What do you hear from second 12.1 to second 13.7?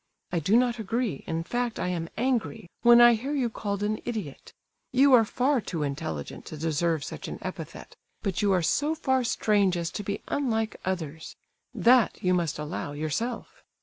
you must allow, yourself.